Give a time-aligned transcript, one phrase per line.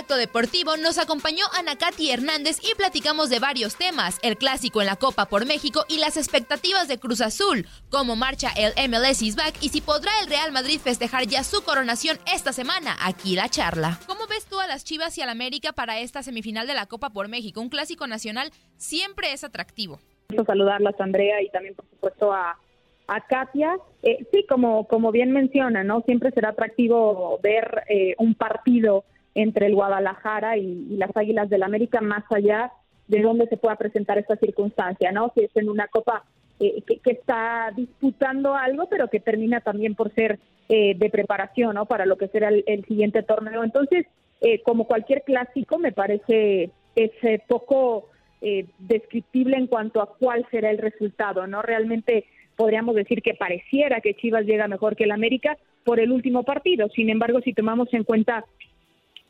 [0.00, 4.86] Contacto Deportivo nos acompañó Ana Katy Hernández y platicamos de varios temas, el clásico en
[4.86, 9.36] la Copa por México y las expectativas de Cruz Azul, cómo marcha el MLS is
[9.36, 12.96] back y si podrá el Real Madrid festejar ya su coronación esta semana.
[13.04, 13.98] Aquí la charla.
[14.06, 17.10] ¿Cómo ves tú a las Chivas y al América para esta semifinal de la Copa
[17.10, 17.60] por México?
[17.60, 20.00] Un clásico nacional siempre es atractivo.
[20.28, 22.58] Quiero saludarlas Andrea y también por supuesto a,
[23.06, 23.76] a Katia.
[24.02, 26.00] Eh, sí, como, como bien menciona, ¿no?
[26.06, 29.04] Siempre será atractivo ver eh, un partido
[29.42, 32.72] entre el Guadalajara y, las Águilas del América, más allá
[33.08, 35.32] de dónde se pueda presentar esta circunstancia, ¿no?
[35.34, 36.24] Si es en una copa
[36.60, 41.74] eh, que, que está disputando algo, pero que termina también por ser eh, de preparación,
[41.74, 41.86] ¿no?
[41.86, 43.64] Para lo que será el, el siguiente torneo.
[43.64, 44.06] Entonces,
[44.40, 48.08] eh, como cualquier clásico, me parece es eh, poco
[48.40, 51.60] eh, descriptible en cuanto a cuál será el resultado, ¿no?
[51.60, 52.24] Realmente
[52.56, 56.88] podríamos decir que pareciera que Chivas llega mejor que el América por el último partido.
[56.88, 58.44] Sin embargo, si tomamos en cuenta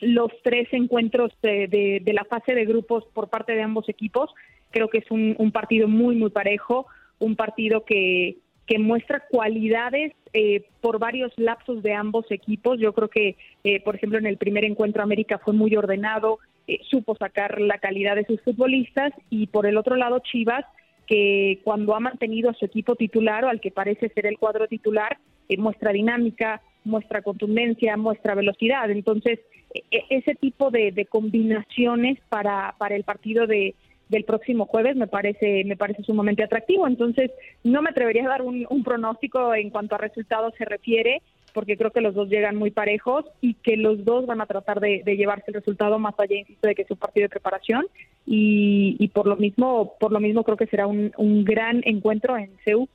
[0.01, 4.31] los tres encuentros de, de, la fase de grupos por parte de ambos equipos,
[4.71, 6.87] creo que es un, un partido muy, muy parejo,
[7.19, 12.79] un partido que, que muestra cualidades eh, por varios lapsos de ambos equipos.
[12.79, 16.79] Yo creo que, eh, por ejemplo, en el primer encuentro América fue muy ordenado, eh,
[16.89, 20.65] supo sacar la calidad de sus futbolistas y por el otro lado Chivas,
[21.07, 24.69] que cuando ha mantenido a su equipo titular o al que parece ser el cuadro
[24.69, 25.19] titular,
[25.49, 28.91] eh, muestra dinámica, muestra contundencia, muestra velocidad.
[28.91, 29.41] Entonces,
[29.75, 33.75] e- ese tipo de, de combinaciones para, para el partido de,
[34.11, 36.87] del próximo jueves me parece me parece sumamente atractivo.
[36.87, 37.31] Entonces
[37.65, 41.23] no me atrevería a dar un, un, pronóstico en cuanto a resultados se refiere
[41.55, 44.79] porque creo que los dos llegan muy parejos y que los dos van a tratar
[44.79, 47.87] de, llevarse el resultado más allá insisto de que es un partido de preparación.
[48.27, 52.37] Y, y por lo mismo por lo mismo creo que será un, un gran encuentro
[52.37, 52.89] en CEU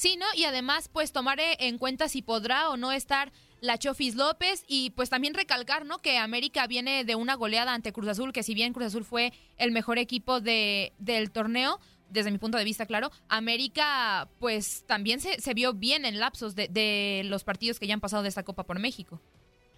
[0.00, 0.24] Sí, ¿no?
[0.34, 4.92] Y además, pues tomar en cuenta si podrá o no estar la Chofis López y
[4.96, 5.98] pues también recalcar, ¿no?
[5.98, 9.32] Que América viene de una goleada ante Cruz Azul, que si bien Cruz Azul fue
[9.58, 15.20] el mejor equipo de, del torneo, desde mi punto de vista, claro, América pues también
[15.20, 18.30] se, se vio bien en lapsos de, de, los partidos que ya han pasado de
[18.30, 19.20] esta Copa por México.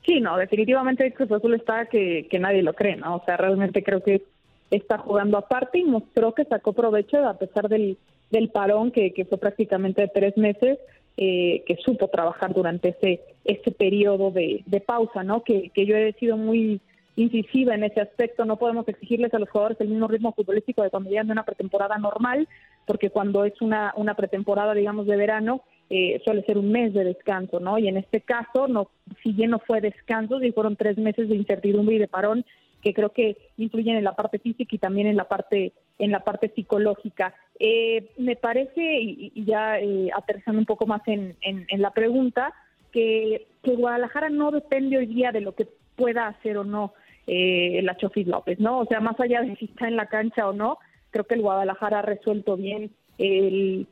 [0.07, 3.17] Sí, no, definitivamente Cruz Azul está que, que nadie lo cree, ¿no?
[3.17, 4.23] O sea, realmente creo que
[4.71, 7.99] está jugando aparte y mostró que sacó provecho a pesar del
[8.33, 10.79] del parón que, que fue prácticamente de tres meses,
[11.17, 15.45] eh, que supo trabajar durante ese, ese periodo de, de pausa, ¿no?
[15.45, 16.81] Que, que yo he sido muy
[17.17, 20.89] incisiva en ese aspecto, no podemos exigirles a los jugadores el mismo ritmo futbolístico de
[20.89, 22.49] cuando llegan de una pretemporada normal,
[22.87, 27.05] porque cuando es una, una pretemporada, digamos, de verano, eh, suele ser un mes de
[27.05, 27.77] descanso, ¿no?
[27.79, 28.89] Y en este caso, no,
[29.23, 32.47] si bien no fue descanso, si fueron tres meses de incertidumbre y de parón,
[32.83, 36.21] que creo que influyen en la parte física y también en la parte en la
[36.25, 37.35] parte psicológica.
[37.59, 42.53] Eh, me parece, y, ya eh, aterrizando un poco más en, en, la pregunta,
[42.91, 46.93] que, que, Guadalajara no depende hoy día de lo que pueda hacer o no
[47.29, 48.81] eh, la Chofis López, ¿no?
[48.81, 50.79] O sea, más allá de si está en la cancha o no,
[51.11, 53.87] creo que el Guadalajara ha resuelto bien el,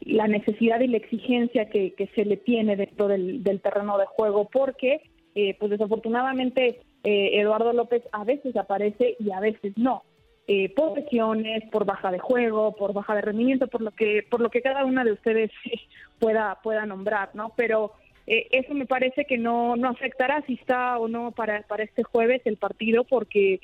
[0.00, 5.02] la necesidad y la exigencia que, se le tiene dentro del terreno de juego, porque
[5.34, 10.02] eh, pues desafortunadamente eh, Eduardo López a veces aparece y a veces no.
[10.46, 14.40] Eh, por lesiones, por baja de juego, por baja de rendimiento, por lo que por
[14.40, 15.50] lo que cada una de ustedes
[16.18, 17.52] pueda pueda nombrar, ¿no?
[17.56, 17.92] Pero
[18.26, 22.02] eh, eso me parece que no no afectará si está o no para para este
[22.02, 23.60] jueves el partido porque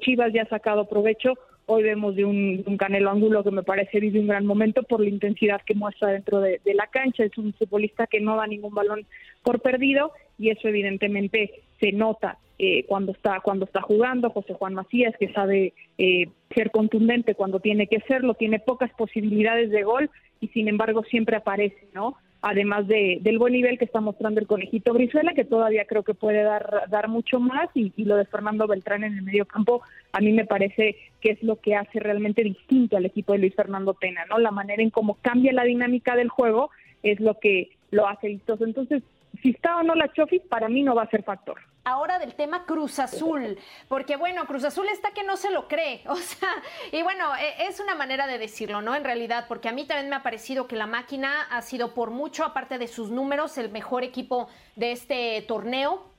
[0.00, 1.34] Chivas ya ha sacado provecho.
[1.66, 5.08] Hoy vemos de un, Canelo Ángulo que me parece vive un gran momento por la
[5.08, 7.24] intensidad que muestra dentro de, de la cancha.
[7.24, 9.06] Es un futbolista que no da ningún balón
[9.42, 14.74] por perdido y eso evidentemente se nota eh, cuando está cuando está jugando José Juan
[14.74, 20.08] Macías que sabe eh, ser contundente cuando tiene que serlo tiene pocas posibilidades de gol
[20.40, 24.46] y sin embargo siempre aparece no además de, del buen nivel que está mostrando el
[24.46, 28.66] conejito Brizuela que todavía creo que puede dar dar mucho más y, lo de Fernando
[28.66, 29.82] Beltrán en el medio campo
[30.12, 33.54] a mí me parece que es lo que hace realmente distinto al equipo de Luis
[33.54, 36.70] Fernando Tena no la manera en cómo cambia la dinámica del juego
[37.02, 39.02] es lo que lo hace vistoso entonces
[39.42, 41.58] si está o no la Chofis, para mí no va a ser factor.
[41.84, 43.58] Ahora del tema Cruz Azul,
[43.88, 46.48] porque bueno, Cruz Azul está que no se lo cree, o sea,
[46.92, 48.94] y bueno, e, es una manera de decirlo, ¿no?
[48.94, 52.10] En realidad, porque a mí también me ha parecido que la máquina ha sido por
[52.10, 56.13] mucho, aparte de sus números, el mejor equipo de este torneo,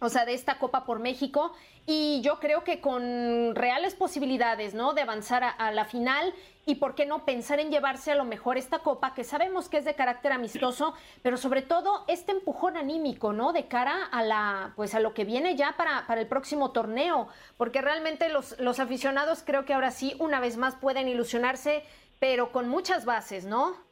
[0.00, 1.52] o sea, de esta Copa por México.
[1.86, 4.94] Y yo creo que con reales posibilidades, ¿no?
[4.94, 6.32] De avanzar a, la final
[6.64, 9.76] y por qué no pensar en llevarse a lo mejor esta copa que sabemos que
[9.76, 13.52] es de carácter amistoso, pero sobre todo este empujón anímico, ¿no?
[13.52, 17.28] De cara a la, pues a lo que viene ya para, para el próximo torneo,
[17.58, 21.84] porque realmente los, los aficionados creo que ahora sí, una vez más, pueden ilusionarse,
[22.18, 23.83] pero con muchas bases, ¿no?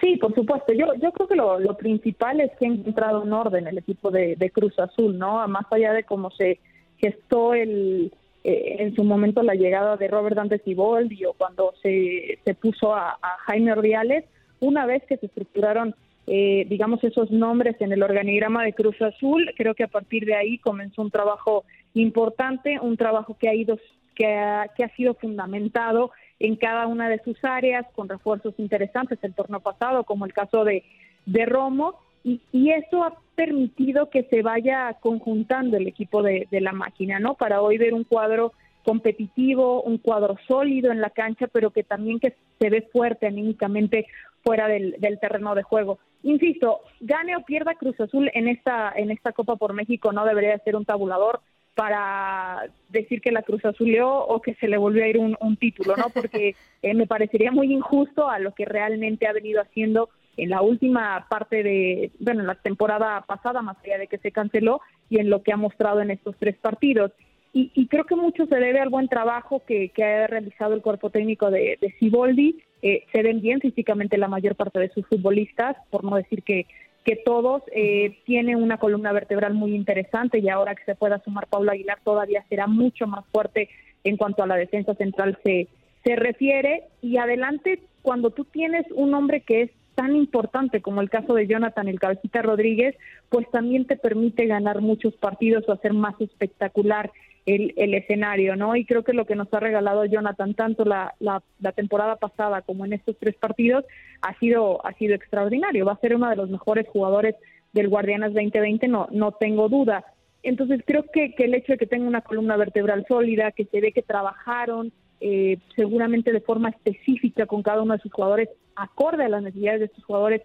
[0.00, 0.72] Sí, por supuesto.
[0.72, 4.10] Yo, yo creo que lo, lo principal es que ha encontrado un orden el equipo
[4.10, 5.46] de, Cruz Azul, ¿no?
[5.46, 6.58] Más allá de cómo se
[6.96, 8.10] gestó el,
[8.44, 12.94] eh, en su momento la llegada de Robert Dante Siboldi o cuando se, se puso
[12.94, 14.24] a, Jaime Ordiales,
[14.60, 15.94] una vez que se estructuraron,
[16.26, 20.34] eh, digamos, esos nombres en el organigrama de Cruz Azul, creo que a partir de
[20.34, 23.78] ahí comenzó un trabajo importante, un trabajo que ha ido
[24.14, 29.18] que ha, que ha sido fundamentado en cada una de sus áreas, con refuerzos interesantes
[29.22, 30.84] el torneo pasado, como el caso de,
[31.26, 36.60] de Romo, y, y, eso ha permitido que se vaya conjuntando el equipo de, de,
[36.62, 37.34] la máquina, ¿no?
[37.34, 42.20] Para hoy ver un cuadro competitivo, un cuadro sólido en la cancha, pero que también
[42.20, 44.06] que se ve fuerte anímicamente
[44.42, 45.98] fuera del, del terreno de juego.
[46.22, 50.58] Insisto, gane o pierda Cruz Azul en esta en esta Copa por México no debería
[50.58, 51.40] ser un tabulador
[51.74, 55.96] para decir que la Cruz Azuleó o que se le volvió a ir un, título,
[55.96, 56.08] ¿no?
[56.10, 60.62] Porque eh, me parecería muy injusto a lo que realmente ha venido haciendo en la
[60.62, 65.18] última parte de, bueno, en la temporada pasada, más allá de que se canceló, y
[65.18, 67.12] en lo que ha mostrado en estos tres partidos.
[67.56, 71.52] Y, creo que mucho se debe al buen trabajo que, ha realizado el cuerpo técnico
[71.52, 72.60] de, de Ciboldi.
[72.82, 76.66] Eh, se ven bien físicamente la mayor parte de sus futbolistas, por no decir que
[77.04, 81.46] que todos eh, tienen una columna vertebral muy interesante y ahora que se pueda sumar
[81.46, 83.68] Pablo Aguilar todavía será mucho más fuerte
[84.04, 85.68] en cuanto a la defensa central se,
[86.02, 86.84] se refiere.
[87.02, 91.46] Y adelante, cuando tú tienes un hombre que es tan importante como el caso de
[91.46, 92.96] Jonathan el Cabecita Rodríguez,
[93.28, 97.12] pues también te permite ganar muchos partidos o hacer más espectacular
[97.46, 98.74] el, el escenario, ¿no?
[98.76, 102.84] Y creo que lo que nos ha regalado Jonathan tanto la, la, temporada pasada como
[102.84, 103.84] en estos tres partidos
[104.22, 105.84] ha sido, ha sido extraordinario.
[105.84, 107.34] Va a ser uno de los mejores jugadores
[107.72, 110.04] del Guardianas 2020, no, no tengo duda.
[110.42, 113.80] Entonces creo que, que el hecho de que tenga una columna vertebral sólida, que se
[113.80, 119.24] ve que trabajaron eh, seguramente de forma específica con cada uno de sus jugadores, acorde
[119.24, 120.42] a las necesidades de sus jugadores,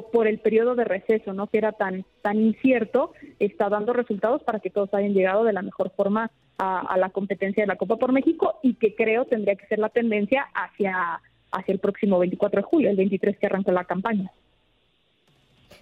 [0.00, 1.46] por el periodo de receso, ¿no?
[1.46, 5.62] Que era tan tan incierto, está dando resultados para que todos hayan llegado de la
[5.62, 9.66] mejor forma a, la competencia de la Copa por México y que creo tendría que
[9.66, 11.20] ser la tendencia hacia
[11.50, 14.30] hacia el próximo 24 de julio, el 23 que arranca la campaña.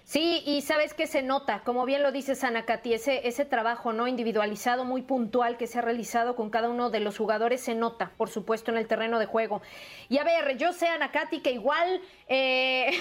[0.03, 3.93] Sí, y sabes que se nota, como bien lo dice Ana Katy, ese, ese trabajo
[3.93, 7.75] no individualizado, muy puntual que se ha realizado con cada uno de los jugadores, se
[7.75, 9.61] nota, por supuesto, en el terreno de juego.
[10.09, 11.11] Y a ver, yo sé, Ana
[11.43, 12.91] que igual eh,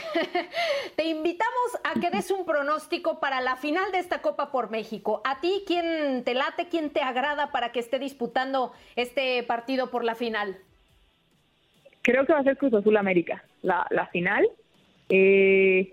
[0.97, 5.21] te invitamos a que des un pronóstico para la final de esta Copa por México.
[5.25, 10.05] ¿A ti quién te late, quién te agrada para que esté disputando este partido por
[10.05, 10.59] la final?
[12.03, 14.49] Creo que va a ser Cruz Azul América, la, la final.
[15.09, 15.93] Eh,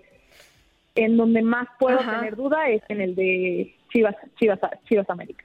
[1.04, 5.44] en donde más puedo tener duda es en el de Chivas, Chivas, Chivas América.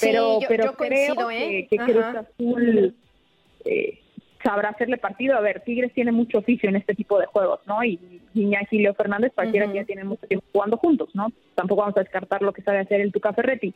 [0.00, 1.66] pero, yo, pero yo creo coincido, que, ¿eh?
[1.70, 2.20] que Cruz Ajá.
[2.20, 2.94] Azul
[3.64, 3.98] eh,
[4.42, 5.36] sabrá hacerle partido.
[5.36, 7.82] A ver, Tigres tiene mucho oficio en este tipo de juegos, ¿no?
[7.82, 7.98] Y
[8.34, 9.72] Iñaki y Leo Fernández, cualquiera Ujú.
[9.72, 11.28] que ya tienen mucho tiempo jugando juntos, ¿no?
[11.54, 13.72] Tampoco vamos a descartar lo que sabe hacer el Tuca Ferretti.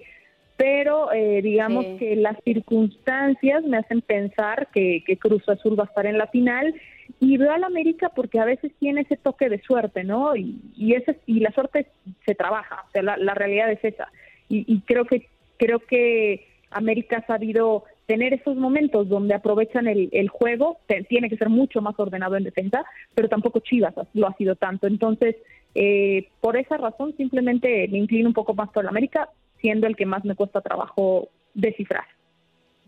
[0.56, 1.96] Pero eh, digamos Sí.
[1.98, 6.26] que las circunstancias me hacen pensar que, que Cruz Azul va a estar en la
[6.26, 6.74] final
[7.20, 10.36] y veo al América porque a veces tiene ese toque de suerte, ¿no?
[10.36, 11.86] Y, ese, y la suerte
[12.24, 14.08] se trabaja, o sea, la, realidad es esa.
[14.48, 15.26] Y, creo que
[15.58, 21.36] creo que América ha sabido tener esos momentos donde aprovechan el, el juego, tiene que
[21.36, 22.84] ser mucho más ordenado en defensa,
[23.14, 24.86] pero tampoco Chivas lo ha sido tanto.
[24.86, 25.36] Entonces,
[25.74, 29.28] eh, por esa razón, simplemente me inclino un poco más por el América,
[29.60, 32.04] siendo el que más me cuesta trabajo descifrar.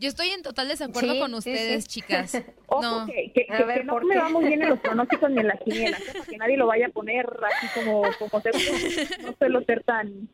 [0.01, 2.01] Yo estoy en total desacuerdo Sí, con ustedes, sí.
[2.01, 2.43] chicas.
[2.67, 3.07] Ojo No.
[3.07, 5.41] que, que- que- ver, que no ¿por me va muy bien en los pronósticos ni
[5.41, 6.13] en las quinielas, ¿eh?
[6.15, 8.65] para que nadie lo vaya a poner así como, como seguro.
[9.23, 10.29] No suelo ser tan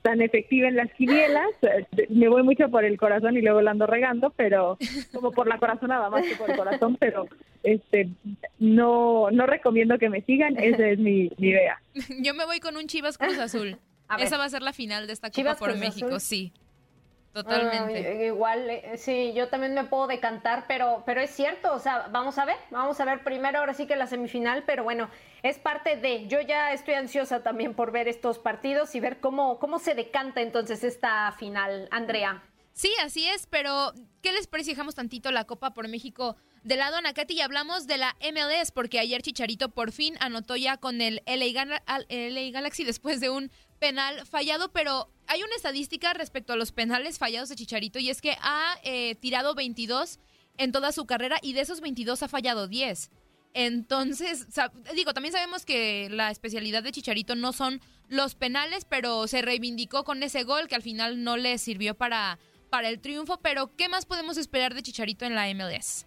[0.00, 3.68] tan efectiva en las quinielas, eh, me voy mucho por el corazón y luego lo
[3.70, 4.78] ando regando, pero
[5.12, 7.28] como por la corazonada más que por el corazón, pero
[7.62, 8.08] este
[8.58, 11.80] no no recomiendo que me sigan, esa es mi, mi idea.
[12.20, 13.76] Yo me voy con un Chivas Cruz Azul.
[14.08, 14.26] A ver.
[14.26, 16.20] Esa va a ser la final de esta Copa Chivas por Cruz México, Azul.
[16.20, 16.52] sí.
[17.36, 18.24] Totalmente.
[18.24, 22.38] igual, eh, sí, yo también me puedo decantar, pero, pero es cierto, o sea, vamos
[22.38, 25.10] a ver, vamos a ver primero ahora sí que la semifinal, pero bueno,
[25.42, 29.58] es parte de, yo ya estoy ansiosa también por ver estos partidos y ver cómo,
[29.58, 32.42] cómo se decanta entonces esta final, Andrea.
[32.72, 36.76] Sí, así es, pero ¿qué les parece si dejamos tantito la Copa por México de
[36.76, 38.70] lado, Anacati, y hablamos de la MLS?
[38.72, 43.20] Porque ayer Chicharito por fin anotó ya con el LA, Gal- al- LA Galaxy después
[43.20, 47.98] de un penal fallado, pero hay una estadística respecto a los penales fallados de Chicharito
[47.98, 50.18] y es que ha eh, tirado 22
[50.58, 53.10] en toda su carrera y de esos 22 ha fallado 10.
[53.54, 54.46] Entonces,
[54.94, 60.04] digo, también sabemos que la especialidad de Chicharito no son los penales, pero se reivindicó
[60.04, 62.38] con ese gol que al final no le sirvió para,
[62.70, 63.38] para el triunfo.
[63.38, 66.06] Pero, ¿qué más podemos esperar de Chicharito en la MLS?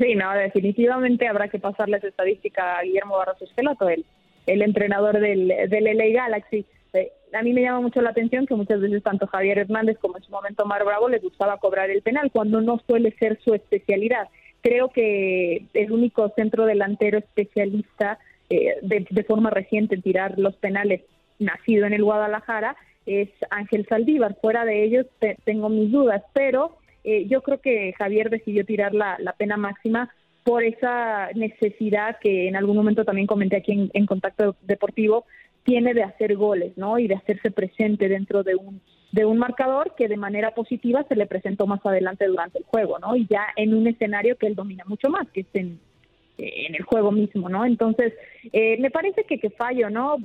[0.00, 4.04] Sí, no, definitivamente habrá que pasarle esa estadística a Guillermo Barros Esqueloto, el,
[4.46, 6.64] el entrenador del, del LA Galaxy.
[6.92, 10.16] Eh, a mí me llama mucho la atención que muchas veces tanto Javier Hernández como
[10.16, 13.54] en su momento Mar Bravo les gustaba cobrar el penal cuando no suele ser su
[13.54, 14.28] especialidad.
[14.62, 18.18] Creo que el único centro delantero especialista
[18.50, 21.02] eh, de, de forma reciente en tirar los penales
[21.38, 24.36] nacido en el Guadalajara es Ángel Saldívar.
[24.40, 28.92] Fuera de ellos te- tengo mis dudas, pero eh, yo creo que Javier decidió tirar
[28.92, 30.10] la, la pena máxima
[30.42, 35.24] por esa necesidad que en algún momento también comenté aquí en, Contacto Deportivo,
[35.64, 36.98] tiene de hacer goles, ¿no?
[36.98, 38.80] Y de hacerse presente dentro de un
[39.12, 42.98] de un marcador que de manera positiva se le presentó más adelante durante el juego,
[42.98, 43.16] ¿no?
[43.16, 45.80] Y ya en un escenario que él domina mucho más, que es en,
[46.38, 47.64] en el juego mismo, ¿no?
[47.64, 48.12] Entonces,
[48.52, 50.16] eh, me parece que que fallo, ¿no?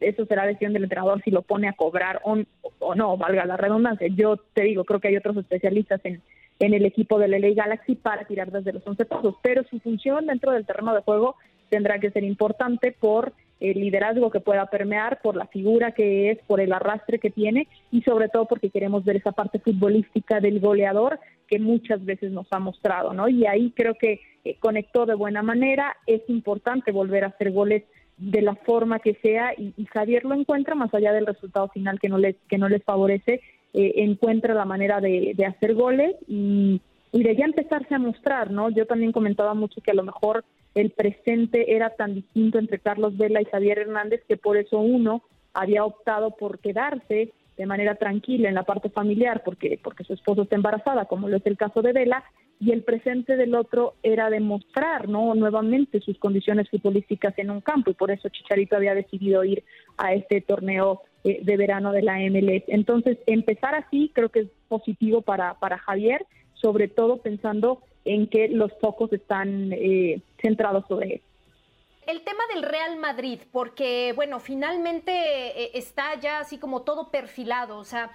[0.00, 2.38] Eso será decisión del entrenador si lo pone a cobrar o,
[2.78, 4.08] o no, valga la redundancia.
[4.08, 6.22] Yo te digo, creo que hay otros especialistas en,
[6.60, 10.26] en el equipo del LA Galaxy para tirar desde los 11 pasos, pero su función
[10.26, 11.36] dentro del terreno de juego
[11.68, 16.38] tendrá que ser importante por el liderazgo que pueda permear, por la figura que es,
[16.46, 20.60] por el arrastre que tiene y sobre todo porque queremos ver esa parte futbolística del
[20.60, 23.28] goleador que muchas veces nos ha mostrado, ¿no?
[23.28, 27.84] Y ahí creo que eh, conectó de buena manera, es importante volver a hacer goles
[28.16, 32.08] de la forma que sea y, Javier lo encuentra más allá del resultado final que
[32.08, 33.40] no les que no les favorece,
[33.74, 36.80] eh, encuentra la manera de, de hacer goles y,
[37.12, 38.70] y de ya empezarse a mostrar, ¿no?
[38.70, 40.44] Yo también comentaba mucho que a lo mejor
[40.80, 45.22] el presente era tan distinto entre Carlos Vela y Javier Hernández que por eso uno
[45.52, 50.42] había optado por quedarse de manera tranquila en la parte familiar porque porque su esposo
[50.42, 52.22] está embarazada, como lo es el caso de Vela,
[52.60, 55.34] y el presente del otro era demostrar, ¿no?
[55.34, 59.64] Nuevamente sus condiciones futbolísticas en un campo y por eso Chicharito había decidido ir
[59.96, 62.62] a este torneo eh, de verano de la MLS.
[62.68, 68.48] Entonces, empezar así creo que es positivo para para Javier, sobre todo pensando en que
[68.48, 71.22] los focos están eh, centrados sobre él.
[72.06, 77.76] El tema del Real Madrid, porque, bueno, finalmente eh, está ya así como todo perfilado,
[77.76, 78.10] o sea,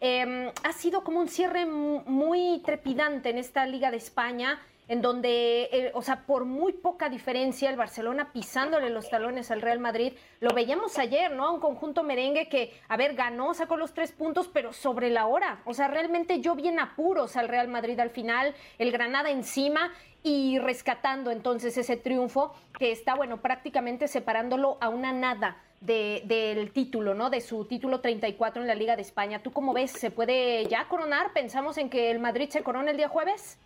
[0.00, 5.68] eh, ha sido como un cierre muy trepidante en esta Liga de España, en donde,
[5.70, 10.14] eh, o sea, por muy poca diferencia, el Barcelona pisándole los talones al Real Madrid,
[10.40, 11.52] lo veíamos ayer, ¿no?
[11.54, 15.60] Un conjunto merengue que, a ver, ganó, sacó los tres puntos, pero sobre la hora,
[15.64, 19.92] o sea, realmente yo bien apuros al Real Madrid al final, el Granada encima,
[20.22, 26.72] y rescatando entonces ese triunfo que está, bueno, prácticamente separándolo a una nada de, del
[26.72, 27.30] título, ¿no?
[27.30, 29.42] De su título 34 en la Liga de España.
[29.42, 29.92] ¿Tú cómo ves?
[29.92, 31.32] ¿Se puede ya coronar?
[31.32, 33.58] ¿Pensamos en que el Madrid se corona el día jueves?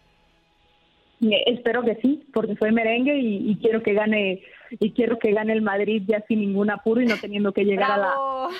[1.22, 4.42] Eh, espero que sí, porque soy merengue y, y quiero que gane
[4.80, 7.92] y quiero que gane el Madrid ya sin ningún apuro y no teniendo que llegar
[7.92, 8.14] a la,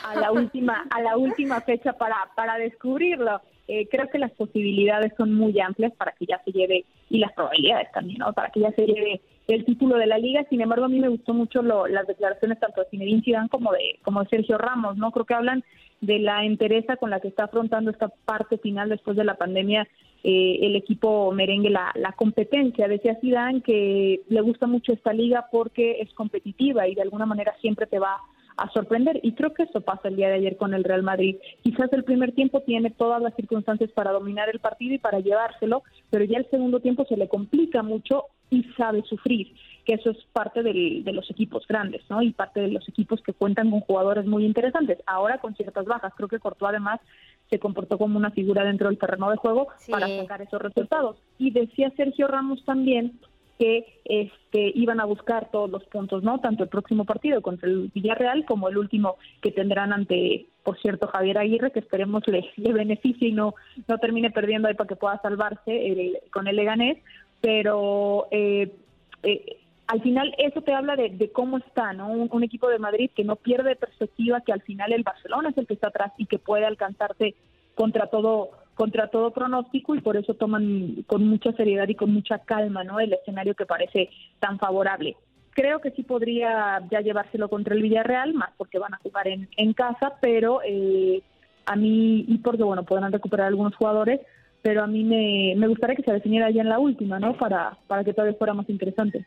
[0.05, 3.41] a la última a la última fecha para para descubrirlo.
[3.69, 7.33] Eh, creo que las posibilidades son muy amplias para que ya se lleve y las
[7.33, 8.33] probabilidades también, ¿no?
[8.33, 10.45] Para que ya se lleve el título de la liga.
[10.49, 13.73] Sin embargo, a mí me gustó mucho lo, las declaraciones tanto de Zinedine Zidane como
[13.73, 15.11] de como de Sergio Ramos, ¿no?
[15.11, 15.65] Creo que hablan
[16.01, 19.87] de la entereza con la que está afrontando esta parte final después de la pandemia
[20.25, 22.87] eh, el equipo merengue la, la competencia.
[22.87, 27.55] Decía Zidane que le gusta mucho esta liga porque es competitiva y de alguna manera
[27.61, 28.19] siempre te va
[28.57, 29.21] a sorprender.
[29.23, 31.37] Y creo que eso pasa el día de ayer con el Real Madrid.
[31.63, 35.83] Quizás el primer tiempo tiene todas las circunstancias para dominar el partido y para llevárselo,
[36.11, 39.55] pero ya el segundo tiempo se le complica mucho y sabe sufrir,
[39.87, 42.21] que eso es parte del, de los equipos grandes, ¿no?
[42.21, 44.99] Y parte de los equipos que cuentan con jugadores muy interesantes.
[45.07, 47.01] Ahora con ciertas bajas, creo que Courtois además
[47.49, 51.17] se comportó como una figura dentro del terreno de juego para sacar esos resultados.
[51.39, 53.19] Y decía Sergio Ramos también
[53.63, 56.41] que este, iban a buscar todos los puntos, ¿no?
[56.41, 61.07] Tanto el próximo partido contra el Villarreal como el último que tendrán ante, por cierto,
[61.07, 63.55] Javier Aguirre, que esperemos le, le beneficie y no,
[63.87, 66.99] no termine perdiendo ahí para que pueda salvarse con el Leganés,
[67.41, 68.75] pero eh,
[69.23, 72.09] eh, al final eso te habla de, cómo está, ¿no?
[72.09, 75.69] Un, equipo de Madrid que no pierde perspectiva, que al final el Barcelona es el
[75.69, 77.37] que está atrás y que puede alcanzarse
[77.77, 82.39] contra todo contra todo pronóstico y por eso toman con mucha seriedad y con mucha
[82.39, 83.01] calma, ¿no?
[83.01, 84.11] El escenario que parece
[84.41, 85.17] tan favorable.
[85.51, 89.49] Creo que sí podría ya llevárselo contra el Villarreal, más porque van a jugar en,
[89.57, 91.23] en casa, pero eh,
[91.67, 94.21] a mí, y porque, bueno, podrán recuperar algunos jugadores,
[94.63, 97.37] pero a mí me, me gustaría que se definiera ya en la última, ¿no?
[97.37, 99.27] Para, para que todavía fuera más interesante.